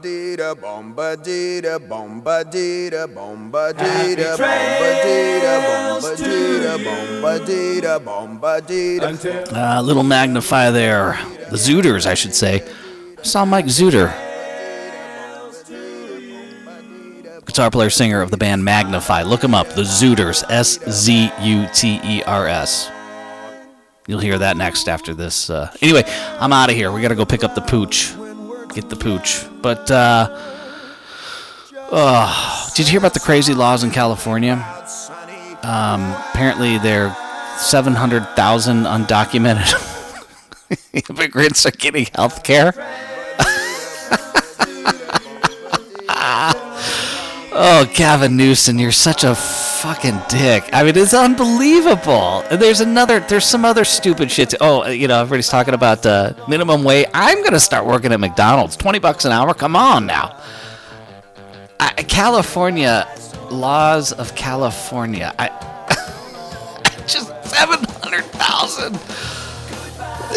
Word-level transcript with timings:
Bombadita, 0.00 0.54
bombadita, 0.54 1.78
bombadita, 1.78 3.06
bombadita, 3.06 4.36
bombadita, 4.38 5.58
bombadita, 6.00 8.00
bombadita, 8.00 8.02
bombadita. 9.10 9.52
Uh, 9.52 9.82
little 9.82 10.02
magnify 10.02 10.70
there. 10.70 11.18
The 11.50 11.58
Szuters, 11.58 12.06
I 12.06 12.14
should 12.14 12.34
say. 12.34 12.66
Sound 13.22 13.50
Mike 13.50 13.66
Szuter. 13.66 14.10
Guitar 17.44 17.70
player 17.70 17.90
singer 17.90 18.22
of 18.22 18.30
the 18.30 18.38
band 18.38 18.64
Magnify. 18.64 19.24
Look 19.24 19.44
him 19.44 19.54
up. 19.54 19.68
The 19.68 19.82
Szuters. 19.82 20.44
S 20.48 20.78
Z 20.88 21.30
U 21.42 21.68
T 21.74 22.00
E 22.02 22.22
R 22.22 22.46
S. 22.46 22.90
You'll 24.06 24.20
hear 24.20 24.38
that 24.38 24.56
next 24.56 24.88
after 24.88 25.12
this. 25.12 25.50
Uh, 25.50 25.70
anyway, 25.82 26.04
I'm 26.40 26.54
out 26.54 26.70
of 26.70 26.76
here. 26.76 26.90
We 26.90 27.02
got 27.02 27.08
to 27.08 27.14
go 27.14 27.26
pick 27.26 27.44
up 27.44 27.54
the 27.54 27.60
pooch. 27.60 28.14
Get 28.74 28.88
the 28.88 28.96
pooch. 28.96 29.44
But, 29.62 29.90
uh, 29.90 30.28
oh, 31.90 32.70
did 32.74 32.86
you 32.86 32.92
hear 32.92 32.98
about 32.98 33.14
the 33.14 33.20
crazy 33.20 33.54
laws 33.54 33.82
in 33.82 33.90
California? 33.90 34.54
Um, 35.62 36.12
apparently, 36.30 36.78
there 36.78 37.08
are 37.08 37.16
700,000 37.58 38.84
undocumented 38.84 39.98
immigrants 41.10 41.66
are 41.66 41.72
getting 41.72 42.06
health 42.14 42.42
care. 42.42 42.72
oh, 47.52 47.90
Gavin 47.94 48.36
Newsom, 48.36 48.78
you're 48.78 48.92
such 48.92 49.24
a 49.24 49.34
fucking 49.80 50.20
dick. 50.28 50.68
I 50.74 50.82
mean, 50.82 50.96
it's 50.96 51.14
unbelievable. 51.14 52.44
There's 52.50 52.80
another, 52.80 53.20
there's 53.20 53.46
some 53.46 53.64
other 53.64 53.84
stupid 53.84 54.30
shit. 54.30 54.52
Oh, 54.60 54.86
you 54.86 55.08
know, 55.08 55.22
everybody's 55.22 55.48
talking 55.48 55.72
about 55.72 56.04
uh, 56.04 56.34
minimum 56.48 56.84
wage. 56.84 57.06
I'm 57.14 57.42
gonna 57.42 57.60
start 57.60 57.86
working 57.86 58.12
at 58.12 58.20
McDonald's. 58.20 58.76
Twenty 58.76 58.98
bucks 58.98 59.24
an 59.24 59.32
hour. 59.32 59.54
Come 59.54 59.76
on 59.76 60.04
now. 60.04 60.36
I, 61.78 61.92
California 62.02 63.08
laws 63.50 64.12
of 64.12 64.34
California. 64.34 65.34
I 65.38 65.48
just 67.06 67.28
seven 67.46 67.82
hundred 68.02 68.24
thousand 68.36 69.00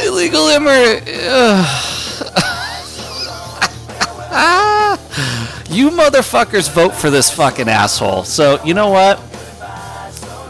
illegal 0.05 0.47
immigrant. 0.47 1.05
you 5.69 5.89
motherfuckers 5.89 6.71
vote 6.71 6.93
for 6.93 7.09
this 7.09 7.29
fucking 7.29 7.67
asshole. 7.67 8.23
So 8.23 8.63
you 8.63 8.73
know 8.73 8.89
what? 8.89 9.19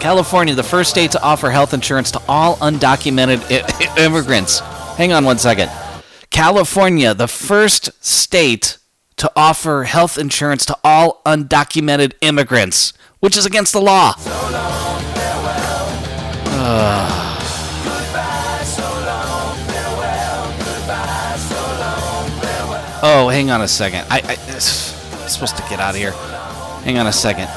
California, 0.04 0.54
the 0.54 0.64
first 0.64 0.90
state 0.90 1.12
to 1.12 1.22
offer 1.24 1.50
health 1.50 1.74
insurance 1.74 2.12
to 2.12 2.22
all 2.28 2.58
undocumented 2.58 3.40
I- 3.50 3.98
immigrants. 4.06 4.60
Hang 4.98 5.14
on 5.14 5.24
one 5.24 5.38
second. 5.38 5.72
California, 6.30 7.14
the 7.14 7.30
first 7.30 7.90
state 8.04 8.80
to 9.16 9.32
offer 9.34 9.86
health 9.86 10.18
insurance 10.18 10.66
to 10.66 10.78
all 10.84 11.22
undocumented 11.26 12.16
immigrants, 12.20 12.92
which 13.22 13.38
is 13.38 13.46
against 13.46 13.72
the 13.72 13.80
law. 13.80 14.14
Oh, 23.06 23.30
hang 23.32 23.52
on 23.52 23.62
a 23.62 23.68
second. 23.68 24.06
I, 24.10 24.20
I 24.20 24.38
I'm 24.54 25.30
supposed 25.30 25.56
to 25.56 25.64
get 25.70 25.80
out 25.80 25.92
of 25.92 25.96
here. 25.96 26.12
Hang 26.84 26.98
on 26.98 27.08
a 27.08 27.12
second. 27.14 27.50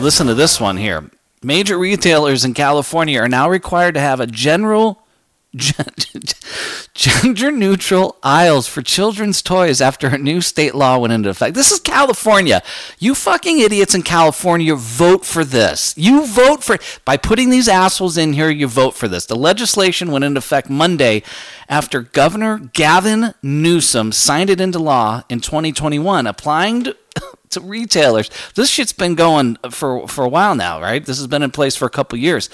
Listen 0.00 0.28
to 0.28 0.34
this 0.34 0.60
one 0.60 0.76
here. 0.76 1.10
Major 1.42 1.78
retailers 1.78 2.44
in 2.44 2.54
California 2.54 3.20
are 3.20 3.28
now 3.28 3.48
required 3.48 3.94
to 3.94 4.00
have 4.00 4.20
a 4.20 4.26
general 4.26 5.02
gender 6.94 7.50
neutral 7.50 8.16
aisles 8.22 8.66
for 8.66 8.80
children's 8.80 9.42
toys 9.42 9.82
after 9.82 10.06
a 10.06 10.16
new 10.16 10.40
state 10.40 10.74
law 10.74 10.98
went 10.98 11.12
into 11.12 11.28
effect. 11.28 11.54
This 11.54 11.70
is 11.70 11.78
California. 11.78 12.62
You 12.98 13.14
fucking 13.14 13.58
idiots 13.58 13.94
in 13.94 14.02
California 14.02 14.74
vote 14.74 15.26
for 15.26 15.44
this. 15.44 15.92
You 15.96 16.26
vote 16.26 16.64
for 16.64 16.78
by 17.04 17.18
putting 17.18 17.50
these 17.50 17.68
assholes 17.68 18.16
in 18.16 18.32
here, 18.32 18.48
you 18.48 18.66
vote 18.66 18.94
for 18.94 19.08
this. 19.08 19.26
The 19.26 19.36
legislation 19.36 20.10
went 20.10 20.24
into 20.24 20.38
effect 20.38 20.70
Monday 20.70 21.22
after 21.68 22.00
Governor 22.00 22.58
Gavin 22.72 23.34
Newsom 23.42 24.12
signed 24.12 24.48
it 24.48 24.60
into 24.60 24.78
law 24.78 25.22
in 25.28 25.40
2021, 25.40 26.26
applying 26.26 26.84
to 26.84 26.96
to 27.52 27.60
retailers. 27.60 28.30
This 28.54 28.68
shit's 28.68 28.92
been 28.92 29.14
going 29.14 29.56
for 29.70 30.06
for 30.08 30.24
a 30.24 30.28
while 30.28 30.54
now, 30.54 30.80
right? 30.80 31.04
This 31.04 31.18
has 31.18 31.26
been 31.26 31.42
in 31.42 31.50
place 31.50 31.76
for 31.76 31.86
a 31.86 31.90
couple 31.90 32.18
years. 32.18 32.50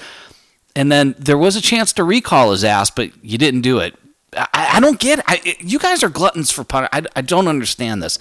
And 0.75 0.91
then 0.91 1.15
there 1.17 1.37
was 1.37 1.55
a 1.55 1.61
chance 1.61 1.91
to 1.93 2.03
recall 2.03 2.51
his 2.51 2.63
ass, 2.63 2.89
but 2.89 3.11
you 3.23 3.37
didn't 3.37 3.61
do 3.61 3.79
it. 3.79 3.95
I, 4.37 4.73
I 4.73 4.79
don't 4.79 4.99
get 4.99 5.19
it. 5.19 5.25
I, 5.27 5.55
you 5.59 5.79
guys 5.79 6.03
are 6.03 6.09
gluttons 6.09 6.51
for 6.51 6.63
punishment. 6.63 7.07
I, 7.15 7.19
I 7.19 7.21
don't 7.21 7.47
understand 7.47 8.03
this. 8.03 8.19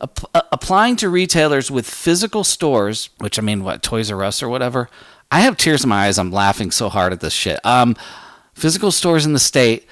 Uh, 0.00 0.40
applying 0.50 0.96
to 0.96 1.08
retailers 1.08 1.70
with 1.70 1.88
physical 1.88 2.42
stores, 2.42 3.10
which 3.18 3.38
I 3.38 3.42
mean, 3.42 3.62
what, 3.62 3.82
Toys 3.82 4.10
R 4.10 4.24
Us 4.24 4.42
or 4.42 4.48
whatever? 4.48 4.88
I 5.30 5.40
have 5.40 5.56
tears 5.56 5.84
in 5.84 5.90
my 5.90 6.06
eyes. 6.06 6.18
I'm 6.18 6.32
laughing 6.32 6.70
so 6.70 6.88
hard 6.88 7.12
at 7.12 7.20
this 7.20 7.34
shit. 7.34 7.64
Um, 7.64 7.94
physical 8.54 8.90
stores 8.90 9.26
in 9.26 9.32
the 9.34 9.38
state 9.38 9.86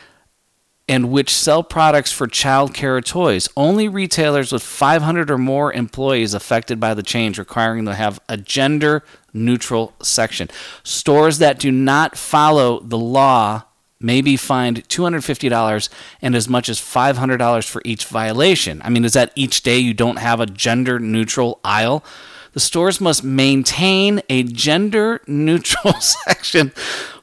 and 0.88 1.10
which 1.10 1.34
sell 1.34 1.62
products 1.62 2.10
for 2.10 2.26
child 2.26 2.72
care 2.72 3.00
toys. 3.00 3.48
Only 3.56 3.88
retailers 3.88 4.52
with 4.52 4.62
500 4.62 5.30
or 5.30 5.38
more 5.38 5.72
employees 5.72 6.34
affected 6.34 6.80
by 6.80 6.94
the 6.94 7.02
change, 7.02 7.38
requiring 7.38 7.84
them 7.84 7.92
to 7.92 7.96
have 7.96 8.20
a 8.28 8.36
gender 8.36 9.04
neutral 9.32 9.94
section. 10.02 10.48
Stores 10.82 11.38
that 11.38 11.58
do 11.58 11.70
not 11.70 12.16
follow 12.16 12.80
the 12.80 12.98
law 12.98 13.64
may 14.00 14.20
be 14.20 14.36
fined 14.36 14.88
$250 14.88 15.88
and 16.22 16.34
as 16.34 16.48
much 16.48 16.68
as 16.68 16.80
$500 16.80 17.68
for 17.68 17.82
each 17.84 18.06
violation. 18.06 18.80
I 18.84 18.90
mean, 18.90 19.04
is 19.04 19.12
that 19.14 19.32
each 19.34 19.62
day 19.62 19.78
you 19.78 19.92
don't 19.92 20.18
have 20.18 20.40
a 20.40 20.46
gender 20.46 20.98
neutral 20.98 21.60
aisle? 21.64 22.04
The 22.52 22.60
stores 22.60 23.00
must 23.00 23.22
maintain 23.22 24.22
a 24.28 24.42
gender 24.42 25.20
neutral 25.26 25.94
section 26.00 26.72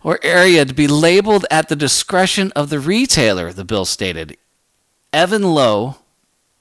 or 0.06 0.20
area 0.22 0.64
to 0.64 0.74
be 0.74 0.88
labeled 0.88 1.48
at 1.50 1.68
the 1.68 1.76
discretion 1.76 2.52
of 2.56 2.70
the 2.70 2.80
retailer, 2.80 3.52
the 3.52 3.66
bill 3.66 3.86
stated. 3.86 4.38
Evan 5.12 5.42
Low, 5.42 5.96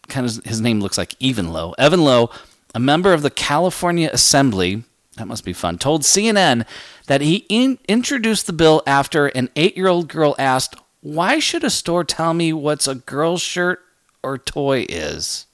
kind 0.09 0.27
of 0.27 0.43
his 0.47 0.63
name 0.63 0.81
looks 0.81 0.97
like 0.97 1.15
Even 1.21 1.53
Lowe, 1.53 1.75
Evan 1.77 2.03
Low, 2.03 2.31
a 2.75 2.81
member 2.81 3.13
of 3.13 3.21
the 3.21 3.31
California 3.31 4.09
Assembly, 4.11 4.85
that 5.19 5.29
must 5.29 5.45
be 5.45 5.53
fun, 5.53 5.77
told 5.77 6.05
CNN 6.05 6.65
that 7.07 7.21
he 7.21 7.45
in- 7.51 7.79
introduced 7.87 8.47
the 8.47 8.55
bill 8.55 8.83
after 8.87 9.27
an 9.27 9.51
eight 9.57 9.77
year 9.77 9.89
old 9.89 10.09
girl 10.09 10.35
asked, 10.39 10.77
Why 11.03 11.39
should 11.39 11.65
a 11.65 11.71
store 11.71 12.03
tell 12.03 12.33
me 12.33 12.55
what's 12.55 12.89
a 12.89 12.95
girl's 12.95 13.43
shirt 13.43 13.83
or 14.23 14.39
toy 14.39 14.87
is? 14.89 15.45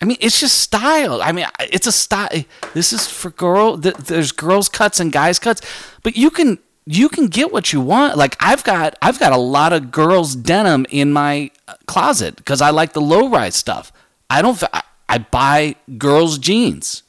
I 0.00 0.06
mean, 0.06 0.16
it's 0.20 0.40
just 0.40 0.58
style. 0.60 1.20
I 1.22 1.32
mean, 1.32 1.46
it's 1.60 1.86
a 1.86 1.92
style. 1.92 2.28
This 2.74 2.92
is 2.92 3.06
for 3.06 3.30
girl. 3.30 3.76
th- 3.78 3.96
There's 3.96 4.32
girls 4.32 4.68
cuts 4.68 4.98
and 5.00 5.12
guys 5.12 5.38
cuts, 5.38 5.60
but 6.02 6.16
you 6.16 6.30
can 6.30 6.58
you 6.86 7.08
can 7.10 7.26
get 7.26 7.52
what 7.52 7.72
you 7.72 7.80
want. 7.80 8.16
Like 8.16 8.36
I've 8.40 8.64
got 8.64 8.96
I've 9.02 9.18
got 9.18 9.32
a 9.32 9.36
lot 9.36 9.72
of 9.74 9.90
girls 9.90 10.34
denim 10.34 10.86
in 10.90 11.12
my 11.12 11.50
uh, 11.68 11.74
closet 11.86 12.36
because 12.36 12.62
I 12.62 12.70
like 12.70 12.94
the 12.94 13.00
low 13.02 13.28
rise 13.28 13.54
stuff. 13.56 13.92
I 14.30 14.40
don't. 14.42 14.62
I, 14.72 14.82
I 15.08 15.18
buy 15.18 15.74
girls 15.98 16.38
jeans, 16.38 17.02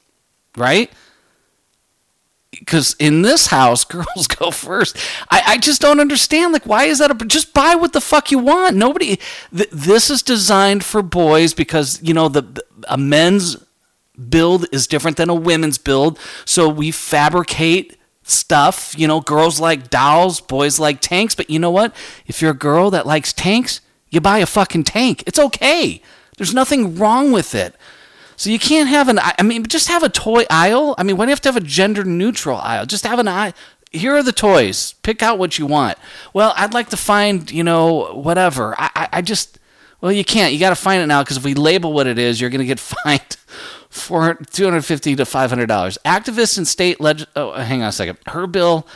right? 0.57 0.91
Because 2.61 2.95
in 2.99 3.23
this 3.23 3.47
house, 3.47 3.83
girls 3.97 4.27
go 4.27 4.51
first. 4.51 4.95
I, 5.29 5.41
I 5.47 5.57
just 5.57 5.81
don't 5.81 5.99
understand. 5.99 6.53
Like, 6.53 6.65
why 6.65 6.85
is 6.85 6.99
that? 6.99 7.09
A, 7.11 7.25
just 7.25 7.53
buy 7.53 7.75
what 7.75 7.93
the 7.93 8.01
fuck 8.01 8.31
you 8.31 8.39
want. 8.39 8.77
Nobody. 8.77 9.19
Th- 9.55 9.69
this 9.71 10.09
is 10.09 10.21
designed 10.21 10.85
for 10.85 11.01
boys 11.01 11.53
because 11.53 12.01
you 12.03 12.13
know 12.13 12.29
the, 12.29 12.41
the 12.43 12.63
a 12.87 12.97
men's 12.97 13.57
build 14.29 14.67
is 14.71 14.87
different 14.87 15.17
than 15.17 15.29
a 15.29 15.35
women's 15.35 15.77
build. 15.77 16.19
So 16.45 16.69
we 16.69 16.91
fabricate 16.91 17.97
stuff. 18.23 18.93
You 18.95 19.07
know, 19.07 19.21
girls 19.21 19.59
like 19.59 19.89
dolls, 19.89 20.39
boys 20.39 20.79
like 20.79 21.01
tanks. 21.01 21.33
But 21.33 21.49
you 21.49 21.59
know 21.59 21.71
what? 21.71 21.95
If 22.27 22.41
you're 22.41 22.51
a 22.51 22.55
girl 22.55 22.91
that 22.91 23.07
likes 23.07 23.33
tanks, 23.33 23.81
you 24.09 24.21
buy 24.21 24.37
a 24.37 24.45
fucking 24.45 24.83
tank. 24.83 25.23
It's 25.25 25.39
okay. 25.39 26.01
There's 26.37 26.53
nothing 26.53 26.95
wrong 26.95 27.31
with 27.31 27.55
it. 27.55 27.75
So 28.41 28.49
you 28.49 28.57
can't 28.57 28.89
have 28.89 29.07
an. 29.07 29.19
I 29.19 29.43
mean, 29.43 29.63
just 29.67 29.87
have 29.89 30.01
a 30.01 30.09
toy 30.09 30.45
aisle. 30.49 30.95
I 30.97 31.03
mean, 31.03 31.15
why 31.15 31.25
do 31.25 31.29
you 31.29 31.33
have 31.33 31.41
to 31.41 31.49
have 31.49 31.57
a 31.57 31.59
gender 31.59 32.03
neutral 32.03 32.57
aisle? 32.57 32.87
Just 32.87 33.05
have 33.05 33.19
an 33.19 33.27
aisle. 33.27 33.53
Here 33.91 34.15
are 34.15 34.23
the 34.23 34.31
toys. 34.31 34.93
Pick 35.03 35.21
out 35.21 35.37
what 35.37 35.59
you 35.59 35.67
want. 35.67 35.99
Well, 36.33 36.51
I'd 36.57 36.73
like 36.73 36.89
to 36.89 36.97
find, 36.97 37.51
you 37.51 37.63
know, 37.63 38.15
whatever. 38.15 38.73
I, 38.79 38.89
I, 38.95 39.07
I 39.13 39.21
just. 39.21 39.59
Well, 40.01 40.11
you 40.11 40.25
can't. 40.25 40.53
You 40.53 40.59
got 40.59 40.69
to 40.69 40.75
find 40.75 41.03
it 41.03 41.05
now 41.05 41.21
because 41.21 41.37
if 41.37 41.43
we 41.43 41.53
label 41.53 41.93
what 41.93 42.07
it 42.07 42.17
is, 42.17 42.41
you're 42.41 42.49
going 42.49 42.61
to 42.61 42.65
get 42.65 42.79
fined 42.79 43.37
for 43.91 44.33
250 44.33 45.17
to 45.17 45.23
500 45.23 45.67
dollars. 45.67 45.99
Activists 46.03 46.57
and 46.57 46.67
state 46.67 46.99
leg. 46.99 47.23
Oh, 47.35 47.53
hang 47.53 47.83
on 47.83 47.89
a 47.89 47.91
second. 47.91 48.17
Her 48.25 48.47
bill. 48.47 48.87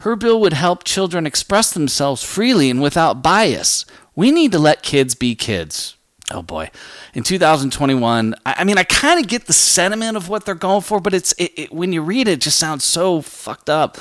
Her 0.00 0.16
bill 0.16 0.40
would 0.40 0.54
help 0.54 0.84
children 0.84 1.26
express 1.26 1.70
themselves 1.70 2.22
freely 2.22 2.70
and 2.70 2.80
without 2.80 3.22
bias. 3.22 3.84
We 4.16 4.30
need 4.30 4.52
to 4.52 4.58
let 4.58 4.82
kids 4.82 5.14
be 5.14 5.34
kids. 5.34 5.94
Oh 6.30 6.42
boy. 6.42 6.70
In 7.12 7.22
2021, 7.22 8.34
I, 8.46 8.64
mean, 8.64 8.78
I 8.78 8.84
kind 8.84 9.20
of 9.20 9.28
get 9.28 9.46
the 9.46 9.52
sentiment 9.52 10.16
of 10.16 10.28
what 10.28 10.46
they're 10.46 10.54
going 10.54 10.80
for, 10.80 10.98
but 10.98 11.12
it's 11.12 11.32
it, 11.32 11.52
it, 11.56 11.72
when 11.72 11.92
you 11.92 12.02
read 12.02 12.28
it, 12.28 12.32
it 12.32 12.40
just 12.40 12.58
sounds 12.58 12.84
so 12.84 13.20
fucked 13.20 13.68
up. 13.68 13.98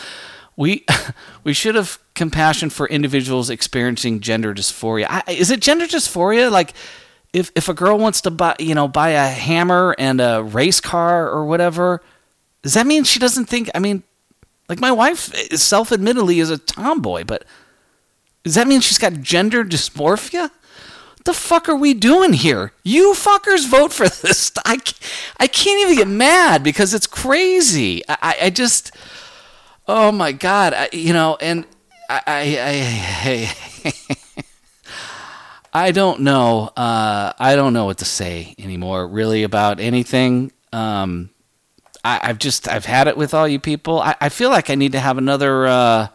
We 0.56 0.86
we 1.44 1.54
should 1.54 1.76
have 1.76 2.00
compassion 2.16 2.70
for 2.70 2.88
individuals 2.88 3.50
experiencing 3.50 4.22
gender 4.22 4.54
dysphoria. 4.54 5.08
I, 5.10 5.24
is 5.28 5.52
it 5.52 5.60
gender 5.60 5.86
dysphoria? 5.86 6.50
Like, 6.50 6.74
if 7.34 7.52
if 7.56 7.68
a 7.68 7.74
girl 7.74 7.98
wants 7.98 8.22
to 8.22 8.32
buy 8.32 8.56
you 8.60 8.76
know 8.76 8.88
buy 8.88 9.10
a 9.10 9.28
hammer 9.28 9.96
and 9.98 10.22
a 10.22 10.44
race 10.44 10.80
car 10.80 11.28
or 11.30 11.46
whatever, 11.46 12.02
does 12.62 12.76
that 12.76 12.88
mean 12.88 13.04
she 13.04 13.20
doesn't 13.20 13.46
think? 13.46 13.70
I 13.76 13.80
mean, 13.80 14.04
like 14.70 14.80
my 14.80 14.92
wife 14.92 15.34
eh, 15.34 15.58
self 15.58 15.92
admittedly 15.92 16.40
is 16.40 16.50
a 16.50 16.58
tomboy, 16.58 17.26
but 17.26 17.44
does 18.44 18.56
that 18.56 18.68
mean 18.68 18.80
she's 18.80 18.98
got 18.98 19.14
gender 19.22 19.66
dysmorphia? 19.66 20.52
The 21.24 21.34
fuck 21.34 21.70
are 21.70 21.76
we 21.76 21.94
doing 21.94 22.34
here? 22.34 22.74
You 22.84 23.14
fuckers 23.14 23.68
vote 23.68 23.94
for 23.94 24.10
this. 24.10 24.52
I, 24.66 24.80
I 25.40 25.48
can't 25.48 25.82
even 25.82 25.96
get 25.98 26.08
mad 26.08 26.64
because 26.64 26.94
it's 26.94 27.08
crazy. 27.08 28.04
I, 28.10 28.36
I 28.44 28.50
just, 28.50 28.92
oh 29.88 30.12
my 30.12 30.32
God. 30.32 30.74
I, 30.74 30.90
you 30.92 31.14
know, 31.14 31.38
and 31.40 31.66
I, 32.10 32.22
I, 32.28 33.54
I, 33.86 33.94
I 35.88 35.92
don't 35.92 36.22
know. 36.22 36.72
Uh, 36.76 37.34
I 37.40 37.56
don't 37.56 37.74
know 37.74 37.86
what 37.86 38.00
to 38.00 38.06
say 38.06 38.54
anymore, 38.60 39.08
really, 39.08 39.44
about 39.44 39.80
anything. 39.80 40.52
Um, 40.72 41.30
I, 42.04 42.28
have 42.28 42.38
just, 42.38 42.68
I've 42.68 42.86
had 42.86 43.08
it 43.08 43.16
with 43.16 43.34
all 43.34 43.48
you 43.48 43.60
people. 43.60 44.02
I, 44.02 44.16
I 44.20 44.30
feel 44.30 44.50
like 44.50 44.70
I 44.70 44.76
need 44.76 44.92
to 44.92 45.00
have 45.00 45.18
another, 45.18 45.68
uh, 45.68 46.08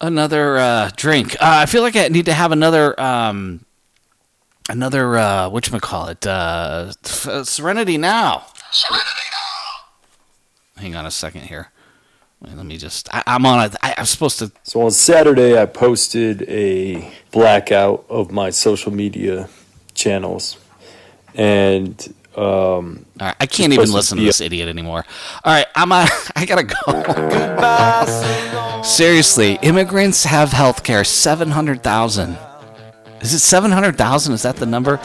another 0.00 0.58
uh, 0.58 0.90
drink. 0.96 1.34
Uh, 1.34 1.38
I 1.62 1.66
feel 1.66 1.82
like 1.82 1.96
I 1.96 2.08
need 2.08 2.26
to 2.26 2.32
have 2.32 2.52
another 2.52 2.98
um, 3.00 3.64
another 4.68 5.16
uh, 5.16 5.48
what 5.48 5.68
you 5.68 5.80
call 5.80 6.08
it? 6.08 6.26
Uh, 6.26 6.92
Serenity 7.02 7.98
now. 7.98 8.46
Serenity 8.70 9.06
now. 10.76 10.82
Hang 10.82 10.96
on 10.96 11.06
a 11.06 11.10
second 11.10 11.42
here. 11.42 11.70
Wait, 12.40 12.56
let 12.56 12.64
me 12.64 12.78
just. 12.78 13.12
I, 13.14 13.22
am 13.26 13.44
on 13.44 13.70
a. 13.70 13.76
I, 13.82 13.94
I'm 13.98 14.06
supposed 14.06 14.38
to. 14.38 14.50
So 14.62 14.80
on 14.82 14.90
Saturday, 14.92 15.60
I 15.60 15.66
posted 15.66 16.42
a 16.48 17.12
blackout 17.32 18.06
of 18.08 18.30
my 18.30 18.50
social 18.50 18.92
media 18.92 19.48
channels, 19.94 20.56
and 21.34 22.14
um, 22.36 23.06
All 23.20 23.26
right, 23.26 23.36
I 23.40 23.46
can't 23.46 23.72
even 23.72 23.90
listen 23.90 24.18
to 24.18 24.24
this 24.24 24.40
idiot 24.40 24.68
anymore. 24.68 25.04
All 25.44 25.52
right, 25.52 25.66
I'm 25.74 25.90
a, 25.90 26.06
I 26.36 26.46
gotta 26.46 26.62
go. 26.62 26.76
Goodbye. 26.86 28.82
Seriously, 28.84 29.58
immigrants 29.62 30.24
have 30.24 30.52
health 30.52 30.84
care. 30.84 31.02
Seven 31.02 31.50
hundred 31.50 31.82
thousand. 31.82 32.38
Is 33.20 33.34
it 33.34 33.40
seven 33.40 33.72
hundred 33.72 33.98
thousand? 33.98 34.34
Is 34.34 34.42
that 34.42 34.56
the 34.56 34.66
number? 34.66 35.00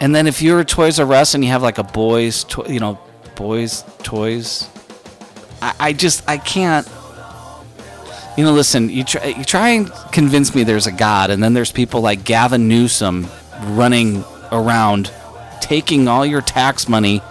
And 0.00 0.12
then 0.14 0.26
if 0.26 0.42
you're 0.42 0.58
a 0.58 0.64
Toys 0.64 0.98
R 0.98 1.12
Us 1.12 1.34
and 1.34 1.44
you 1.44 1.50
have 1.50 1.62
like 1.62 1.78
a 1.78 1.84
boys, 1.84 2.42
to, 2.44 2.64
you 2.66 2.80
know, 2.80 2.98
boys 3.36 3.84
toys, 4.02 4.68
I, 5.62 5.74
I 5.78 5.92
just 5.92 6.28
I 6.28 6.38
can't. 6.38 6.88
You 8.36 8.44
know, 8.44 8.52
listen. 8.52 8.88
You 8.88 9.04
try, 9.04 9.26
you 9.26 9.44
try 9.44 9.68
and 9.68 9.92
convince 10.10 10.54
me 10.54 10.64
there's 10.64 10.88
a 10.88 10.92
God, 10.92 11.30
and 11.30 11.40
then 11.40 11.54
there's 11.54 11.70
people 11.70 12.00
like 12.00 12.24
Gavin 12.24 12.66
Newsom 12.66 13.28
running 13.62 14.24
around 14.50 15.12
taking 15.62 16.08
all 16.08 16.26
your 16.26 16.42
tax 16.42 16.88
money. 16.88 17.22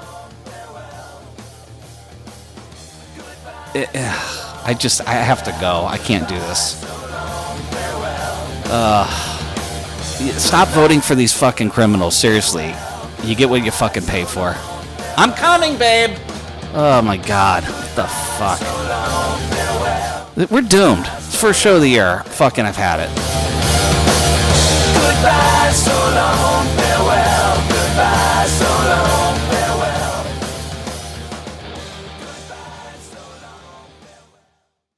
It, 3.75 3.89
uh, 3.93 4.61
I 4.65 4.75
just, 4.77 5.07
I 5.07 5.13
have 5.13 5.43
to 5.43 5.51
go. 5.61 5.85
I 5.85 5.97
can't 5.97 6.27
do 6.27 6.35
this. 6.35 6.83
Uh, 8.73 9.05
stop 10.37 10.67
voting 10.69 11.01
for 11.01 11.13
these 11.13 11.33
fucking 11.37 11.69
criminals. 11.69 12.15
Seriously. 12.15 12.73
You 13.23 13.35
get 13.35 13.49
what 13.49 13.63
you 13.63 13.71
fucking 13.71 14.05
pay 14.05 14.25
for. 14.25 14.55
I'm 15.17 15.33
coming, 15.33 15.77
babe. 15.77 16.17
Oh 16.73 17.01
my 17.03 17.17
god. 17.17 17.63
What 17.63 17.95
the 17.95 18.07
fuck? 18.07 18.59
We're 20.49 20.61
doomed. 20.61 21.05
First 21.07 21.61
show 21.61 21.75
of 21.75 21.81
the 21.81 21.89
year. 21.89 22.23
Fucking, 22.23 22.65
I've 22.65 22.75
had 22.75 22.99
it. 22.99 23.09
Goodbye, 24.95 25.71
so 25.73 25.91
long, 25.91 26.65
farewell. 28.01 28.41
Goodbye, 28.41 28.45
so 28.47 28.65
long. 28.65 29.20